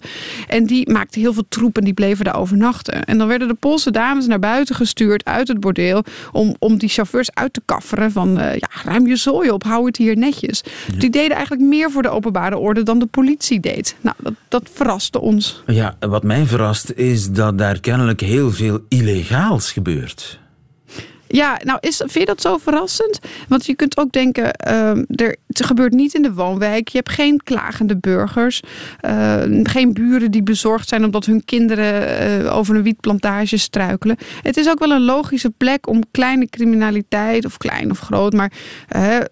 [0.48, 3.04] En die maakte heel veel troep en die bleven daar overnachten.
[3.04, 6.88] En dan werden de Poolse dames naar buiten gestuurd uit het bordeel om, om die
[6.88, 10.62] chauffeurs uit te kafferen van eh, ja, ruim je zooi op, hou het hier netjes.
[10.98, 13.96] Die deden eigenlijk meer voor de openbare orde dan de politie deed.
[14.00, 15.62] Nou, dat, dat verraste ons.
[15.66, 20.38] Ja, wat mij verrast is dat daar kennelijk heel veel illegaals gebeurt.
[21.28, 23.20] Ja, nou, is, vind je dat zo verrassend?
[23.48, 26.88] Want je kunt ook denken, ehm, er, het gebeurt niet in de woonwijk.
[26.88, 28.62] Je hebt geen klagende burgers.
[29.00, 34.16] eh, geen buren die bezorgd zijn omdat hun kinderen eh, over een wietplantage struikelen.
[34.42, 38.52] Het is ook wel een logische plek om kleine criminaliteit, of klein of groot, maar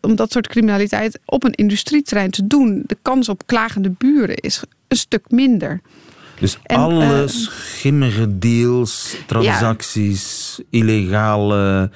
[0.00, 2.82] om dat soort criminaliteit op een industrieterrein te doen.
[2.86, 5.80] De kans op klagende buren is een stuk minder.
[6.44, 11.90] Dus En, alle eh, schimmige deals, transacties, illegale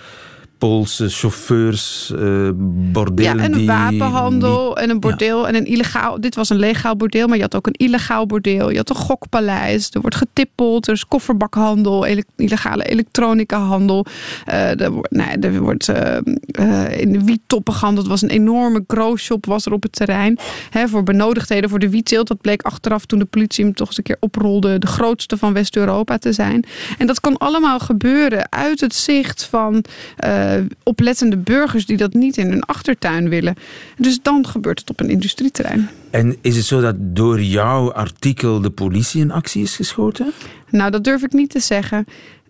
[0.59, 2.51] Poolse chauffeurs, eh
[2.93, 6.21] bordelen Ja, en een die wapenhandel en een bordeel en een illegaal.
[6.21, 8.71] Dit was een legaal bordeel, maar je had ook een illegaal bordeel.
[8.71, 9.91] Je had een gokpaleis.
[9.93, 10.87] Er wordt getippeld.
[10.87, 14.07] Er is kofferbakhandel, ele- illegale elektronicahandel.
[14.45, 16.17] Eh er wordt, ja, er wordt eh,
[17.01, 18.07] in de wiettoppen gehandeld.
[18.07, 20.39] Was een enorme growshop was er op het terrein.
[20.71, 22.29] Hè, voor benodigdheden voor de wietteelt.
[22.29, 24.79] Dat bleek achteraf toen de politie hem toch eens een keer oprolde.
[24.79, 26.65] De grootste van West-Europa te zijn.
[26.99, 29.85] En dat kan allemaal gebeuren uit het zicht van
[30.83, 33.55] oplettende burgers die dat niet in hun achtertuin willen.
[33.97, 35.89] Dus dan gebeurt het op een industrieterrein.
[36.11, 40.33] En is het zo dat door jouw artikel de politie in actie is geschoten?
[40.71, 42.05] Nou, dat durf ik niet te zeggen.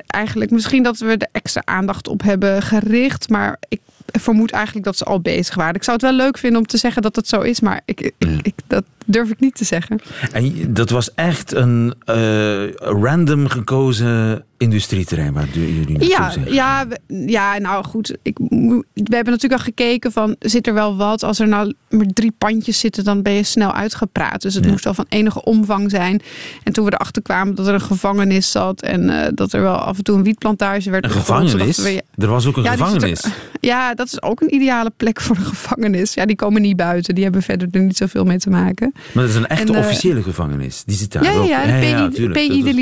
[0.07, 3.81] Eigenlijk misschien dat we er extra aandacht op hebben gericht, maar ik
[4.13, 5.75] vermoed eigenlijk dat ze al bezig waren.
[5.75, 8.01] Ik zou het wel leuk vinden om te zeggen dat het zo is, maar ik,
[8.01, 10.01] ik, ik- dat durf ik niet te zeggen.
[10.33, 16.53] En dat was echt een eh, random gekozen industrieterrein waar jullie naartoe Ja, zijn.
[16.53, 18.17] ja, ja, nou goed.
[18.23, 21.23] Ik, we hebben natuurlijk al gekeken van, zit er wel wat?
[21.23, 24.43] Als er nou maar drie pandjes zitten, dan ben je snel uitgepraat.
[24.43, 24.71] Dus het Ja.
[24.71, 26.21] moest wel van enige omvang zijn.
[26.65, 29.75] En toen we erachter kwamen dat er een gevangenis zat en eh, dat er wel
[29.75, 31.53] af en toe een wietplantage werd Een gevangenis?
[31.77, 33.25] dachten we, ja, Er was ook een Ja, er- gevangenis.
[33.61, 36.15] ja, dat is ook een ideale plek voor een gevangenis.
[36.15, 37.15] Ja, die komen niet buiten.
[37.15, 38.93] Die hebben verder er niet zoveel mee te maken.
[39.13, 40.83] Maar dat is een echte En, eh, officiële gevangenis.
[40.87, 41.47] Die zit daar Ja, ja, ook.
[41.49, 41.65] ja,
[42.09, 42.75] de PI, de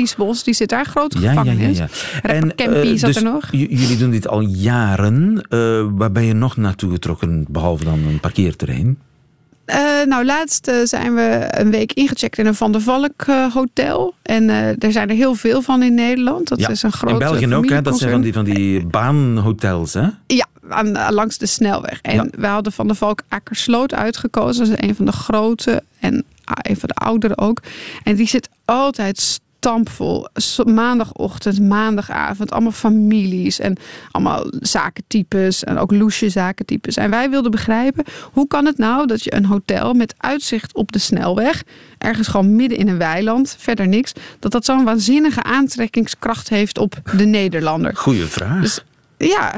[0.43, 1.33] die zit daar, grote Ja,
[1.75, 1.87] ja,
[2.55, 3.47] Campy eh, zat dus er nog.
[3.51, 5.45] jullie doen dit al jaren.
[5.49, 8.97] Eh, waar ben je nog naartoe getrokken, behalve dan een parkeerterrein?
[9.65, 14.13] Eh, nou, laatst zijn we een week ingecheckt in een Van der Valk hotel.
[14.21, 14.49] En
[14.79, 16.47] er zijn er heel veel van in Nederland.
[16.47, 17.81] Dat Ja, is een grote In België ook, hè?
[17.81, 19.93] dat zijn van die, van die baanhotels.
[19.93, 20.07] Hè?
[20.27, 21.99] Ja, aan, langs de snelweg.
[22.01, 22.25] En Ja.
[22.37, 24.65] we hadden Van der Valk Akersloot uitgekozen.
[24.69, 27.61] Dat is een van de grote en ah, een van de oudere ook.
[28.03, 30.27] En die zit altijd stampvol.
[30.33, 32.51] S- Maandagochtend, maandagavond.
[32.51, 33.77] Allemaal families en
[34.11, 35.63] allemaal zakentypes.
[35.63, 36.95] En ook loesje zakentypes.
[36.97, 40.91] En wij wilden begrijpen, hoe kan het nou dat je een hotel met uitzicht op
[40.91, 41.63] de snelweg...
[41.97, 44.13] ergens gewoon midden in een weiland, verder niks...
[44.39, 47.95] dat dat zo'n waanzinnige aantrekkingskracht heeft op de Nederlander.
[47.95, 48.61] Goeie vraag.
[48.61, 48.83] Dus
[49.17, 49.53] ja,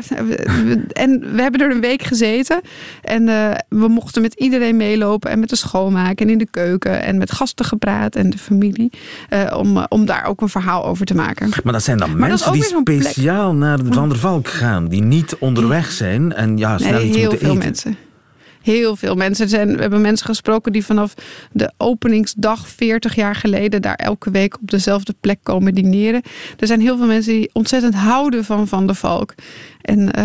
[0.93, 2.62] en we hebben er een week gezeten.
[3.02, 5.30] En eh, we mochten met iedereen meelopen.
[5.32, 7.02] En met de schoonmaak en in de keuken.
[7.02, 8.91] En met gasten gepraat en de familie.
[9.30, 11.50] eh, om, eh, om daar ook een verhaal over te maken.
[11.63, 13.02] Maar dat zijn dan Maar mensen die plek.
[13.02, 14.88] speciaal naar de Van der Valk gaan.
[14.88, 17.63] Die niet onderweg zijn en ja, snel Nee, iets heel moeten veel eten.
[17.65, 17.98] mensen.
[18.69, 19.49] Heel veel mensen.
[19.49, 21.13] Zijn, we hebben mensen gesproken die vanaf
[21.51, 26.21] de openingsdag 40 jaar geleden daar elke week op dezelfde plek komen dineren.
[26.60, 29.34] Er zijn heel veel mensen die ontzettend houden van Van der Valk.
[29.82, 30.23] En eh,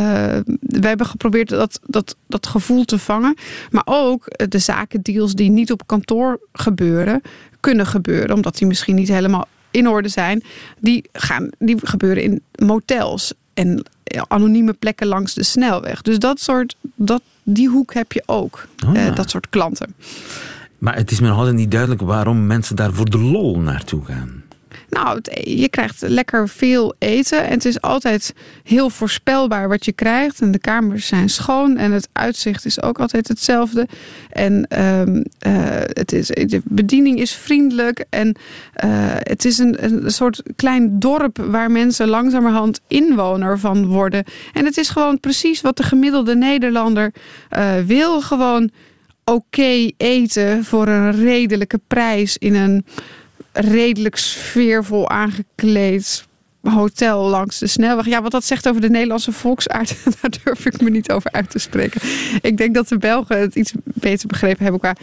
[0.60, 3.34] wij hebben geprobeerd dat, dat, dat gevoel te vangen.
[3.70, 7.20] Maar ook eh, de zakendeals die niet op kantoor gebeuren,
[7.60, 8.34] kunnen gebeuren.
[8.34, 10.42] Omdat die misschien niet helemaal in orde zijn.
[10.78, 13.84] Die, gaan, die gebeuren in motels en
[14.28, 16.02] anonieme plekken langs de snelweg.
[16.02, 18.66] Dus dat soort, dat, die hoek heb je ook.
[18.86, 19.10] Oh, eh, ja.
[19.10, 19.94] dat soort klanten.
[20.78, 24.04] Maar het is me nog altijd niet duidelijk waarom mensen daar voor de lol naartoe
[24.04, 24.43] gaan.
[24.94, 27.44] Nou, je krijgt lekker veel eten.
[27.44, 30.40] En het is altijd heel voorspelbaar wat je krijgt.
[30.40, 31.76] En de kamers zijn schoon.
[31.76, 33.88] En het uitzicht is ook altijd hetzelfde.
[34.30, 35.52] En ehm, eh,
[35.86, 38.04] het is, de bediening is vriendelijk.
[38.10, 38.36] En
[38.72, 44.24] eh, het is een, een soort klein dorp waar mensen langzamerhand inwoner van worden.
[44.52, 47.12] En het is gewoon precies wat de gemiddelde Nederlander
[47.48, 48.20] eh, wil.
[48.20, 48.70] Gewoon
[49.24, 52.84] oké eten voor een redelijke prijs in een
[53.54, 56.24] redelijk sfeervol aangekleed
[56.70, 58.06] hotel langs de snelweg.
[58.06, 61.50] Ja, wat dat zegt over de Nederlandse volksaard, daar durf ik me niet over uit
[61.50, 62.00] te spreken.
[62.40, 64.94] Ik denk dat de Belgen het iets beter begrepen hebben qua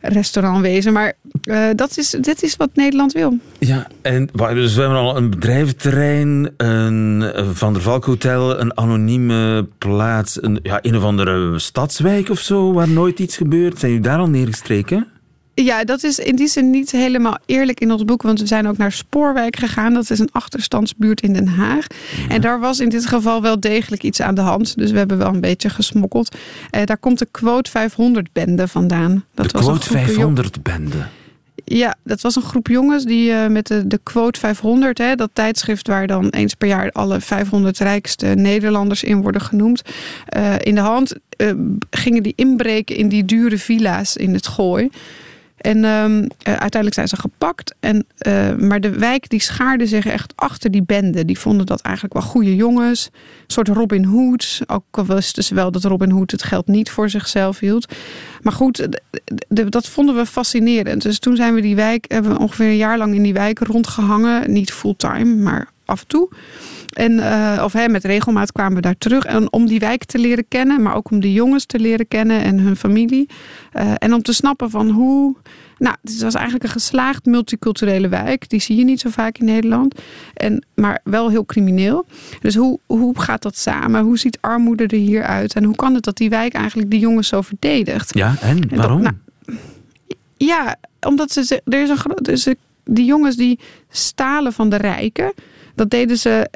[0.00, 0.92] restaurantwezen.
[0.92, 1.12] Maar
[1.42, 3.38] eh, dat is, dit is wat Nederland wil.
[3.58, 9.68] Ja, en dus we hebben al een bedrijventerrein, een Van der Valk Hotel, een anonieme
[9.78, 13.78] plaats, een, ja, een of andere stadswijk of zo, waar nooit iets gebeurt.
[13.78, 15.06] Zijn jullie daar al neergestreken?
[15.54, 18.22] Ja, dat is in die zin niet helemaal eerlijk in ons boek.
[18.22, 19.94] Want we zijn ook naar Spoorwijk gegaan.
[19.94, 21.86] Dat is een achterstandsbuurt in Den Haag.
[22.28, 24.76] En daar was in dit geval wel degelijk iets aan de hand.
[24.76, 26.36] Dus we hebben wel een beetje gesmokkeld.
[26.70, 29.24] Eh, daar komt de Quote 500-bende vandaan.
[29.34, 31.06] Dat de was Quote groep jong- 500-bende.
[31.64, 35.30] Ja, dat was een groep jongens die eh, met de, de Quote 500, hè, dat
[35.32, 39.82] tijdschrift waar dan eens per jaar alle 500 rijkste Nederlanders in worden genoemd,
[40.26, 41.14] eh, in de hand
[41.90, 44.90] gingen die inbreken in die dure villa's in het Gooi.
[45.64, 47.74] En ehm, eh, uiteindelijk zijn ze gepakt.
[47.80, 51.24] En, eh, maar de wijk die schaarde zich echt achter die bende.
[51.24, 53.10] Die vonden dat eigenlijk wel goede jongens.
[53.12, 54.60] Een soort Robin Hood.
[54.66, 57.94] Ook al wisten ze wel dat Robin Hood het geld niet voor zichzelf hield.
[58.42, 58.88] Maar goed,
[59.48, 61.02] dat vonden we fascinerend.
[61.02, 63.58] Dus toen zijn we die wijk, hebben we ongeveer een jaar lang in die wijk
[63.58, 64.52] rondgehangen.
[64.52, 66.28] Niet fulltime, maar af en toe.
[66.92, 69.24] En, eh, of hè, met regelmaat kwamen we daar terug.
[69.24, 72.42] En om die wijk te leren kennen, maar ook om de jongens te leren kennen
[72.42, 73.28] en hun familie.
[73.72, 75.36] Eh, en om te snappen van hoe.
[75.78, 78.48] Nou, het was eigenlijk een geslaagd multiculturele wijk.
[78.48, 80.00] Die zie je niet zo vaak in Nederland.
[80.34, 82.06] En, maar wel heel crimineel.
[82.40, 84.02] Dus hoe, hoe gaat dat samen?
[84.02, 85.54] Hoe ziet armoede er hier uit?
[85.54, 88.14] En hoe kan het dat die wijk eigenlijk die jongens zo verdedigt?
[88.14, 89.02] Ja, en dat- waarom?
[89.02, 89.14] nou,
[90.36, 93.58] Ja, omdat ze, er is een dus de- die jongens die
[93.90, 95.32] stalen van de rijken.
[95.74, 96.50] Dat deden ze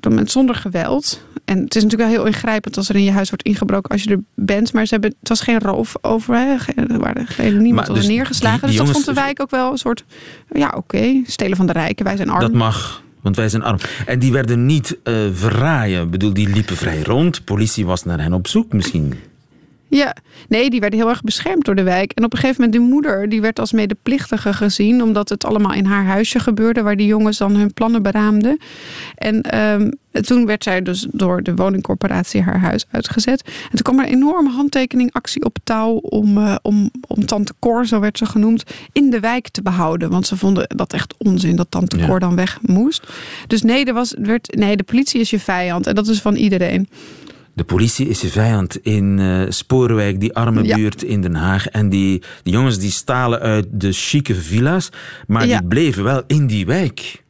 [0.00, 1.22] dan met zonder geweld.
[1.44, 4.02] En het is natuurlijk wel heel ingrijpend als er in je huis wordt ingebroken als
[4.02, 4.72] je er bent.
[4.72, 6.34] Maar ze hebben, het was geen roof over.
[6.34, 6.54] Hè.
[6.92, 8.60] Er waren geen, niemand was dus neergeslagen.
[8.60, 10.04] die- die dus dat jongens- vond de wijk ook wel een soort.
[10.52, 12.04] Ja, oké, stelen van de rijken.
[12.04, 12.40] Wij zijn arm.
[12.40, 13.78] Dat mag, want wij zijn arm.
[14.06, 16.02] En die werden niet eh verraaien.
[16.04, 17.44] Ik bedoel, die liepen vrij rond.
[17.44, 19.14] Politie was naar hen op zoek misschien.
[19.94, 20.16] Ja,
[20.48, 22.12] nee, die werden heel erg beschermd door de wijk.
[22.12, 25.72] En op een gegeven moment, de moeder, die werd als medeplichtige gezien, omdat het allemaal
[25.72, 28.58] in haar huisje gebeurde, waar die jongens dan hun plannen beraamden.
[29.14, 33.42] En ehm, toen werd zij dus door de woningcorporatie haar huis uitgezet.
[33.44, 37.86] En toen kwam er een enorme handtekeningactie op touw om, uh, om, om Tante Cor,
[37.86, 40.10] zo werd ze genoemd, in de wijk te behouden.
[40.10, 43.06] Want ze vonden dat echt onzin dat Tante Cor dan weg moest.
[43.46, 46.34] Dus nee, er was, werd, nee, de politie is je vijand en dat is van
[46.34, 46.88] iedereen.
[47.54, 50.76] De politie is je vijand in uh, Sporenwijk, die arme ja.
[50.76, 51.68] buurt in Den Haag.
[51.68, 54.88] En die, die jongens die stalen uit de chique villa's,
[55.26, 55.58] maar ja.
[55.58, 57.22] die bleven wel in die wijk.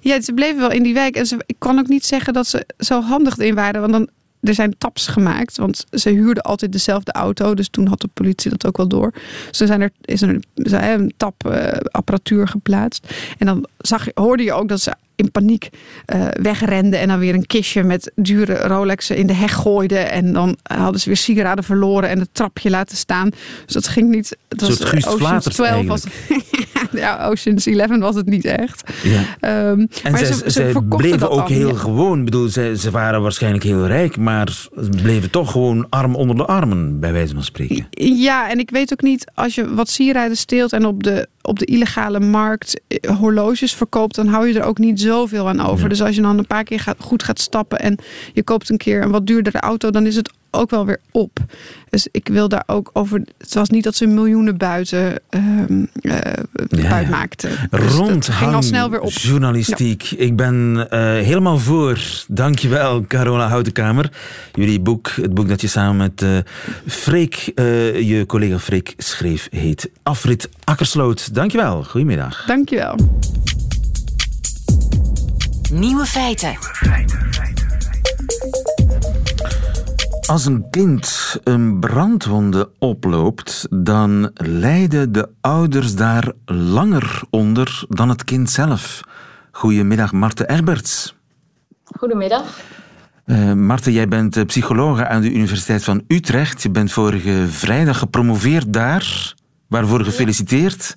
[0.00, 1.16] Ja, ze bleven wel in die wijk.
[1.16, 3.80] En ze, ik kan ook niet zeggen dat ze zo handig in waren.
[3.80, 4.08] Want dan,
[4.40, 5.56] er zijn taps gemaakt.
[5.56, 7.54] Want ze huurden altijd dezelfde auto.
[7.54, 9.12] Dus toen had de politie dat ook wel door.
[9.48, 13.14] Dus dan zijn er, is er een, een tapapparatuur uh, geplaatst.
[13.38, 15.68] En dan zag, hoorde je ook dat ze in paniek
[16.14, 20.10] uh, wegrenden en dan weer een kistje met dure Rolexen in de heg gooiden.
[20.10, 23.30] En dan hadden ze weer sieraden verloren en het trapje laten staan.
[23.64, 24.36] Dus dat ging niet.
[24.48, 26.04] Het was Ocean's 12 was.
[27.02, 28.90] ja, Ocean's 11 was het niet echt.
[29.02, 29.70] Ja.
[29.70, 31.74] Um, en zij, ze, ze bleven ook heel ja.
[31.78, 32.18] gewoon.
[32.18, 36.36] Ik bedoel, ze, ze waren waarschijnlijk heel rijk, maar ze bleven toch gewoon arm onder
[36.36, 37.86] de armen, bij wijze van spreken.
[37.90, 41.58] Ja, en ik weet ook niet, als je wat sieraden steelt en op de, op
[41.58, 42.80] de illegale markt
[43.18, 45.82] horloges verkoopt, dan hou je er ook niet zoveel aan over.
[45.82, 45.88] Ja.
[45.88, 47.98] Dus als je dan een paar keer gaat, goed gaat stappen en
[48.32, 51.38] je koopt een keer een wat duurdere auto, dan is het ook wel weer op.
[51.90, 53.22] Dus ik wil daar ook over.
[53.38, 56.16] Het was niet dat ze miljoenen buiten uh, uh,
[56.68, 56.88] ja.
[56.88, 57.50] buit maakten.
[57.70, 59.10] Dus Rond ging al snel weer op.
[59.10, 60.02] Journalistiek.
[60.02, 60.18] Ja.
[60.18, 62.00] Ik ben uh, helemaal voor.
[62.28, 64.12] Dankjewel, Carola Houtenkamer.
[64.52, 66.38] Jullie boek, het boek dat je samen met uh,
[66.86, 67.34] Freek,
[68.04, 71.34] je collega Freek schreef, heet Afrit Akkersloot.
[71.34, 71.84] Dankjewel.
[71.84, 72.44] Goedemiddag.
[72.46, 72.96] Dankjewel.
[75.70, 76.56] Nieuwe feiten.
[80.32, 88.24] Als een kind een brandwonde oploopt, dan lijden de ouders daar langer onder dan het
[88.24, 89.00] kind zelf.
[89.50, 91.14] Goedemiddag, Marte Erberts.
[91.84, 92.60] Goedemiddag.
[93.26, 96.62] Uh, Marte, jij bent psychologe aan de Universiteit van Utrecht.
[96.62, 99.34] Je bent vorige vrijdag gepromoveerd daar.
[99.68, 100.96] Waarvoor gefeliciteerd.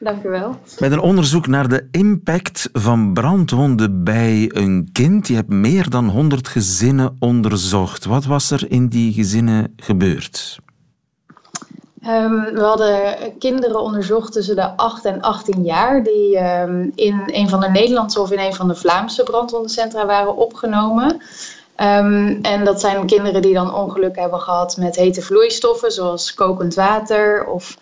[0.00, 0.56] Dank u wel.
[0.78, 5.28] Met een onderzoek naar de impact van brandwonden bij een kind.
[5.28, 8.04] Je hebt meer dan 100 gezinnen onderzocht.
[8.04, 10.58] Wat was er in die gezinnen gebeurd?
[12.06, 17.48] Um, we hadden kinderen onderzocht tussen de 8 en 18 jaar, die um, in een
[17.48, 21.22] van de Nederlandse of in een van de Vlaamse brandwondencentra waren opgenomen.
[21.76, 26.74] Um, en dat zijn kinderen die dan ongeluk hebben gehad met hete vloeistoffen, zoals kokend
[26.74, 27.76] water of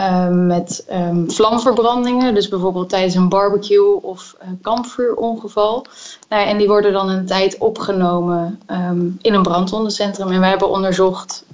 [0.00, 5.86] Um, met um, vlamverbrandingen, dus bijvoorbeeld tijdens een barbecue of uh, kampvuurongeval.
[6.28, 10.30] Nou, en die worden dan een tijd opgenomen um, in een brandwondencentrum.
[10.30, 11.44] En wij hebben onderzocht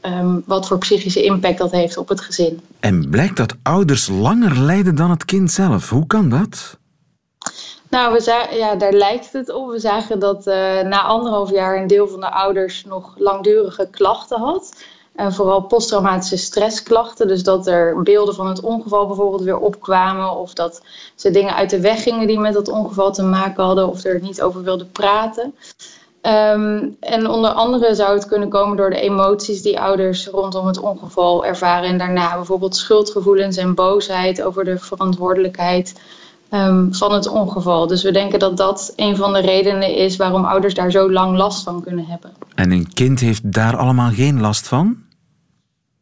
[0.46, 2.60] wat voor psychische impact dat heeft op het gezin.
[2.80, 5.90] En blijkt dat ouders langer lijden dan het kind zelf.
[5.90, 6.78] Hoe kan dat?
[7.88, 9.70] Nou, we zagen, ja, daar lijkt het op.
[9.70, 14.40] We zagen dat uh, na anderhalf jaar een deel van de ouders nog langdurige klachten
[14.40, 14.84] had.
[15.14, 17.28] En vooral posttraumatische stressklachten.
[17.28, 20.36] Dus dat er beelden van het ongeval bijvoorbeeld weer opkwamen.
[20.36, 20.82] Of dat
[21.14, 23.88] ze dingen uit de weg gingen die met dat ongeval te maken hadden.
[23.88, 25.54] Of er niet over wilden praten.
[26.26, 30.78] Um, en onder andere zou het kunnen komen door de emoties die ouders rondom het
[30.78, 31.88] ongeval ervaren.
[31.88, 36.00] En daarna bijvoorbeeld schuldgevoelens en boosheid over de verantwoordelijkheid
[36.50, 37.86] um, van het ongeval.
[37.86, 41.36] Dus we denken dat dat een van de redenen is waarom ouders daar zo lang
[41.36, 42.32] last van kunnen hebben.
[42.54, 44.96] En een kind heeft daar allemaal geen last van?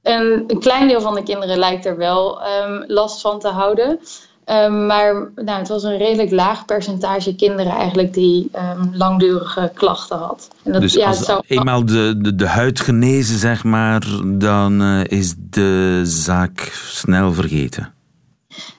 [0.02, 3.98] En een klein deel van de kinderen lijkt er wel um, last van te houden.
[4.46, 10.18] Um, maar nou, het was een redelijk laag percentage kinderen eigenlijk die um, langdurige klachten
[10.18, 10.48] had.
[10.62, 11.42] En dat, dus ja, als zou...
[11.46, 17.92] eenmaal de, de, de huid genezen, zeg maar, dan uh, is de zaak snel vergeten.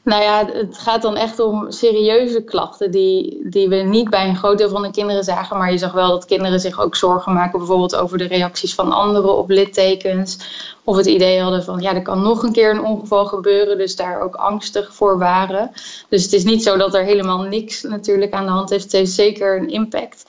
[0.03, 4.35] Nou ja, het gaat dan echt om serieuze klachten die, die we niet bij een
[4.35, 5.57] groot deel van de kinderen zagen.
[5.57, 8.91] Maar je zag wel dat kinderen zich ook zorgen maken, bijvoorbeeld over de reacties van
[8.91, 10.37] anderen op littekens.
[10.83, 13.95] Of het idee hadden van ja, er kan nog een keer een ongeval gebeuren, dus
[13.95, 15.71] daar ook angstig voor waren.
[16.09, 18.83] Dus het is niet zo dat er helemaal niks natuurlijk aan de hand heeft.
[18.83, 20.25] Het heeft zeker een impact.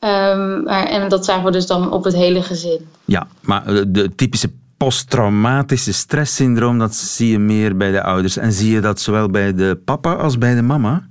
[0.00, 2.88] Um, maar, en dat zagen we dus dan op het hele gezin.
[3.04, 4.50] Ja, maar de typische
[4.84, 8.36] posttraumatische stresssyndroom, dat zie je meer bij de ouders.
[8.36, 11.08] En zie je dat zowel bij de papa als bij de mama?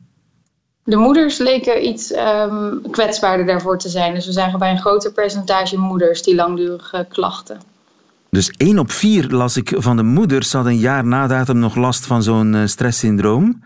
[0.84, 4.14] De moeders leken iets um, kwetsbaarder daarvoor te zijn.
[4.14, 7.60] Dus we zagen bij een groter percentage moeders die langdurige klachten.
[8.30, 11.76] Dus 1 op 4 las ik van de moeders had een jaar na datum nog
[11.76, 13.64] last van zo'n uh, stresssyndroom.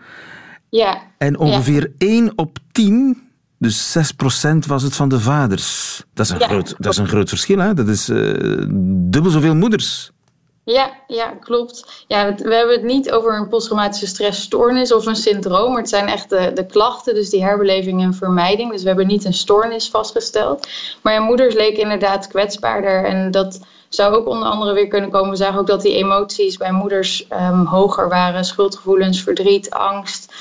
[0.68, 1.02] Ja.
[1.18, 2.06] En ongeveer ja.
[2.06, 3.23] 1 op 10
[3.64, 3.96] dus
[4.44, 6.02] 6% was het van de vaders.
[6.14, 7.58] Dat is een, ja, groot, dat is een groot verschil.
[7.58, 7.74] Hè?
[7.74, 8.64] Dat is uh,
[9.10, 10.12] dubbel zoveel moeders.
[10.64, 12.04] Ja, ja, klopt.
[12.06, 15.72] Ja, we hebben het niet over een posttraumatische stressstoornis of een syndroom.
[15.72, 18.70] Maar het zijn echt de, de klachten, dus die herbeleving en vermijding.
[18.70, 20.68] Dus we hebben niet een stoornis vastgesteld.
[21.02, 23.04] Maar ja, moeders leken inderdaad kwetsbaarder.
[23.04, 25.30] En dat zou ook onder andere weer kunnen komen.
[25.30, 28.44] We zagen ook dat die emoties bij moeders um, hoger waren.
[28.44, 30.34] Schuldgevoelens, verdriet, angst.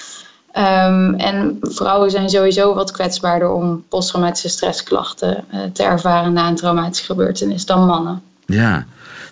[0.57, 6.55] Um, en vrouwen zijn sowieso wat kwetsbaarder om posttraumatische stressklachten uh, te ervaren na een
[6.55, 8.21] traumatische gebeurtenis dan mannen.
[8.45, 8.85] Ja,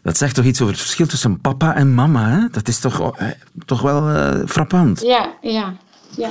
[0.03, 2.29] dat zegt toch iets over het verschil tussen papa en mama.
[2.29, 2.47] Hè?
[2.51, 3.27] Dat is toch, uh,
[3.65, 5.01] toch wel uh, frappant.
[5.01, 5.73] Ja, ja.
[6.15, 6.29] Ja.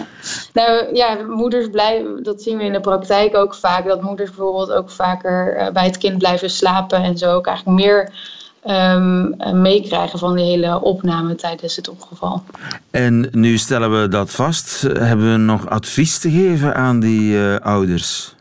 [0.53, 4.73] Nou ja, moeders blijven, dat zien we in de praktijk ook vaak, dat moeders bijvoorbeeld
[4.73, 8.13] ook vaker uh, bij het kind blijven slapen en zo ook eigenlijk meer
[8.67, 12.43] um, meekrijgen van die hele opname tijdens het ongeval.
[12.91, 14.81] En nu stellen we dat vast.
[14.83, 18.35] Hebben we nog advies te geven aan die uh, ouders?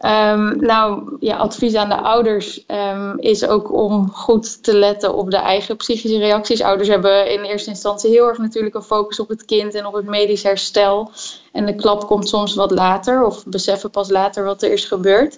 [0.00, 5.30] Um, nou, ja, advies aan de ouders um, is ook om goed te letten op
[5.30, 6.62] de eigen psychische reacties.
[6.62, 9.94] Ouders hebben in eerste instantie heel erg natuurlijk een focus op het kind en op
[9.94, 11.10] het medisch herstel.
[11.52, 15.36] En de klap komt soms wat later of beseffen pas later wat er is gebeurd.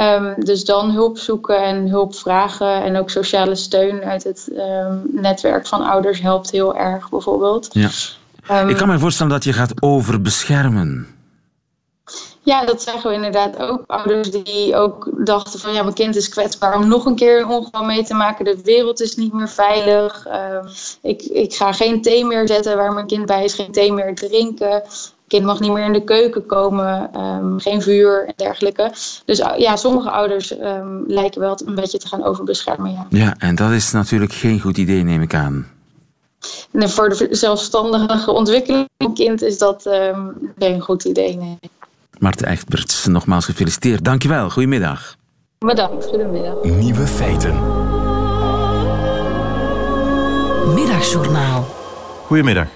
[0.00, 4.50] Um, dus dan hulp zoeken en hulp vragen en ook sociale steun uit het
[5.12, 7.68] netwerk van ouders helpt heel erg bijvoorbeeld.
[7.72, 7.90] Ja.
[8.68, 11.06] Ik kan me voorstellen dat je gaat overbeschermen.
[12.42, 13.82] Ja, dat zeggen we inderdaad ook.
[13.86, 17.48] Ouders die ook dachten van ja, mijn kind is kwetsbaar om nog een keer een
[17.48, 18.44] ongeval mee te maken.
[18.44, 20.26] De wereld is niet meer veilig.
[20.26, 20.70] Uh,
[21.02, 24.14] ik, ik ga geen thee meer zetten waar mijn kind bij is, geen thee meer
[24.14, 24.82] drinken.
[25.28, 28.92] Kind mag niet meer in de keuken komen, um, geen vuur en dergelijke.
[29.24, 32.90] Dus ja, sommige ouders um, lijken wel een beetje te gaan overbeschermen.
[32.90, 33.06] Ja.
[33.08, 35.66] ja, en dat is natuurlijk geen goed idee, neem ik aan.
[36.72, 41.36] En voor de zelfstandige ontwikkeling van een kind is dat um, geen goed idee.
[41.36, 41.58] Nee.
[42.18, 44.04] Marten Echtberts, nogmaals gefeliciteerd.
[44.04, 44.50] Dankjewel.
[44.50, 45.16] Goedemiddag.
[45.58, 46.06] Bedankt.
[46.06, 46.62] Goedemiddag.
[46.62, 47.54] Nieuwe feiten.
[50.74, 51.66] Middagjournaal.
[52.26, 52.68] Goedemiddag.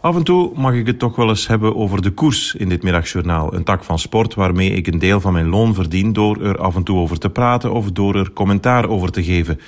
[0.00, 2.82] Af en toe mag ik het toch wel eens hebben over de koers in dit
[2.82, 3.54] middagjournaal.
[3.54, 6.76] Een tak van sport waarmee ik een deel van mijn loon verdien door er af
[6.76, 9.60] en toe over te praten of door er commentaar over te geven.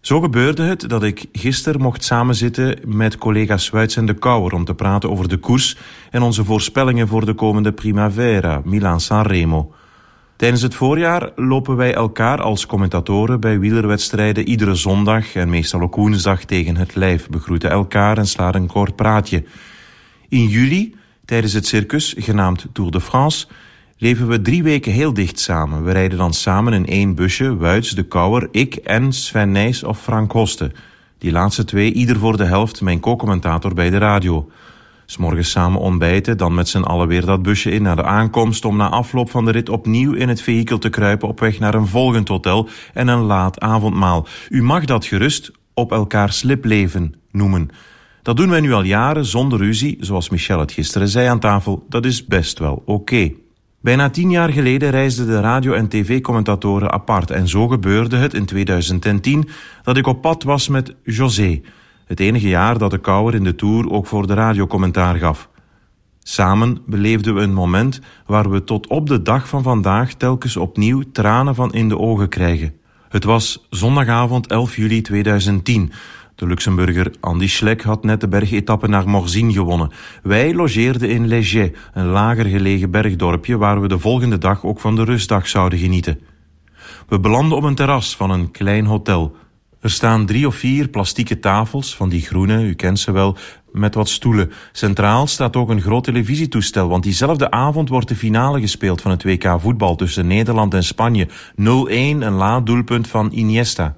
[0.00, 4.64] Zo gebeurde het dat ik gisteren mocht samenzitten met collega Svuits en de Kouwer om
[4.64, 5.76] te praten over de koers
[6.10, 9.72] en onze voorspellingen voor de komende Primavera, Milaan-Sanremo.
[10.42, 15.96] Tijdens het voorjaar lopen wij elkaar als commentatoren bij wielerwedstrijden iedere zondag en meestal ook
[15.96, 19.44] woensdag tegen het lijf, begroeten elkaar en slaan een kort praatje.
[20.28, 23.46] In juli, tijdens het circus, genaamd Tour de France,
[23.98, 25.84] leven we drie weken heel dicht samen.
[25.84, 30.02] We rijden dan samen in één busje, Wuits, de Kouwer, ik en Sven Nijs of
[30.02, 30.72] Frank Hoste.
[31.18, 34.50] Die laatste twee, ieder voor de helft, mijn co-commentator bij de radio.
[35.06, 38.64] S'morgens samen ontbijten, dan met z'n allen weer dat busje in naar de aankomst...
[38.64, 41.28] om na afloop van de rit opnieuw in het vehikel te kruipen...
[41.28, 44.26] op weg naar een volgend hotel en een laat avondmaal.
[44.48, 47.70] U mag dat gerust op elkaar slipleven noemen.
[48.22, 51.84] Dat doen wij nu al jaren zonder ruzie, zoals Michel het gisteren zei aan tafel.
[51.88, 53.32] Dat is best wel oké.
[53.80, 58.44] Bijna tien jaar geleden reisden de radio- en tv-commentatoren apart en zo gebeurde het in
[58.44, 59.48] 2010
[59.82, 61.60] dat ik op pad was met José,
[62.12, 65.48] het enige jaar dat de Kouwer in de Tour ook voor de radiocommentaar gaf.
[66.22, 71.02] Samen beleefden we een moment waar we tot op de dag van vandaag telkens opnieuw
[71.12, 72.74] tranen van in de ogen krijgen.
[73.08, 75.92] Het was zondagavond 11 juli 2010,
[76.34, 79.90] de Luxemburger Andy Schleck had net de bergetappe naar Morzine gewonnen.
[80.22, 84.96] Wij logeerden in Léger, een lager gelegen bergdorpje waar we de volgende dag ook van
[84.96, 86.20] de rustdag zouden genieten.
[87.08, 89.36] We belanden op een terras van een klein hotel.
[89.82, 93.36] Er staan drie of vier plastieke tafels, van die groene, u kent ze wel,
[93.72, 94.52] met wat stoelen.
[94.72, 99.22] Centraal staat ook een groot televisietoestel, want diezelfde avond wordt de finale gespeeld van het
[99.22, 101.28] WK voetbal tussen Nederland en Spanje.
[101.28, 103.96] 0-1, een laat doelpunt van Iniesta.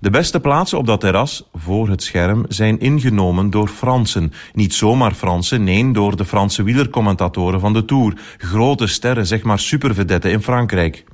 [0.00, 4.32] De beste plaatsen op dat terras, voor het scherm, zijn ingenomen door Fransen.
[4.52, 8.20] Niet zomaar Fransen, nee, door de Franse wielercommentatoren van de Tour.
[8.38, 11.04] Grote sterren, zeg maar supervedetten in Frankrijk.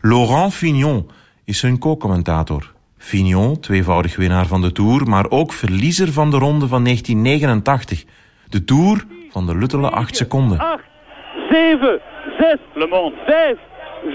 [0.00, 1.10] Laurent Fignon
[1.44, 2.73] is hun co-commentator.
[3.04, 8.04] Fignon, tweevoudig winnaar van de Tour, maar ook verliezer van de ronde van 1989.
[8.48, 10.58] De Tour van de luttele 8 seconden.
[10.58, 10.82] 8,
[11.50, 12.00] 7,
[12.38, 13.56] 6, Le Monde 5,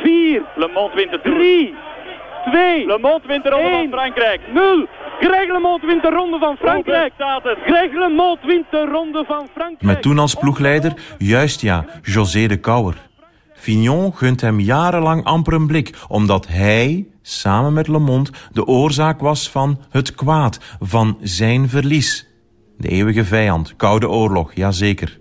[0.04, 1.74] 4, Le Monde wint de 3,
[2.52, 2.86] 2.
[2.86, 4.42] Le Monde wint de ronde 1, van Frankrijk.
[4.54, 4.88] 0.
[5.20, 7.12] Greg LeMond wint de ronde van Frankrijk.
[7.16, 7.58] Staat het.
[7.66, 9.82] Greg LeMond wint de ronde van Frankrijk.
[9.82, 13.09] Met toen als ploegleider, juist ja, José de Kouwer.
[13.60, 19.50] Fignon gunt hem jarenlang amper een blik, omdat hij, samen met LeMond, de oorzaak was
[19.50, 22.28] van het kwaad, van zijn verlies.
[22.78, 25.20] De eeuwige vijand, Koude Oorlog, jazeker.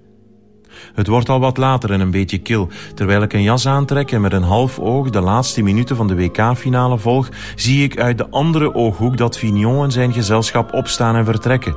[0.95, 2.68] Het wordt al wat later en een beetje kil.
[2.95, 6.16] Terwijl ik een jas aantrek en met een half oog de laatste minuten van de
[6.16, 11.24] WK-finale volg, zie ik uit de andere ooghoek dat Fignon en zijn gezelschap opstaan en
[11.24, 11.76] vertrekken.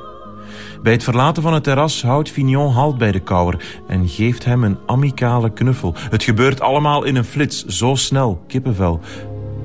[0.83, 4.63] Bij het verlaten van het terras houdt Fignon halt bij de kouwer en geeft hem
[4.63, 5.95] een amicale knuffel.
[6.09, 8.99] Het gebeurt allemaal in een flits, zo snel, kippenvel.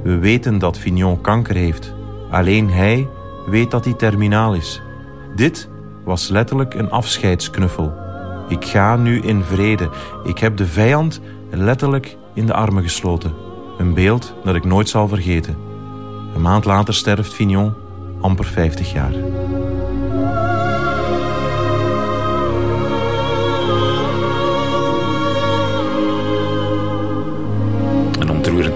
[0.03, 1.95] We weten dat Fignon kanker heeft.
[2.31, 3.09] Alleen hij
[3.47, 4.83] weet dat hij terminaal is.
[5.35, 5.69] Dit
[6.05, 7.93] was letterlijk een afscheidsknuffel.
[8.49, 9.91] Ik ga nu in vrede.
[10.25, 13.35] Ik heb de vijand letterlijk in de armen gesloten.
[13.79, 15.57] Een beeld dat ik nooit zal vergeten.
[16.35, 17.75] Een maand later sterft Fignon,
[18.21, 19.13] amper 50 jaar.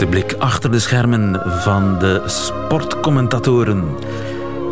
[0.00, 3.84] Ontroerende blik achter de schermen van de sportcommentatoren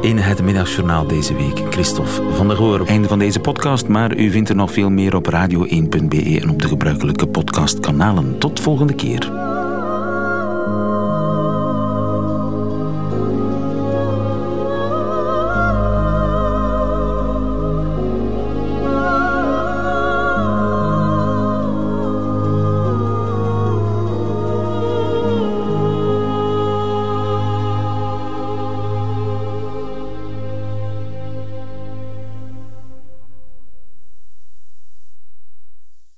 [0.01, 1.63] in het middagjournaal deze week.
[1.71, 2.87] Christophe van der Goor.
[2.87, 6.63] Einde van deze podcast, maar u vindt er nog veel meer op radio1.be en op
[6.63, 8.39] de gebruikelijke podcastkanalen.
[8.39, 9.48] Tot volgende keer.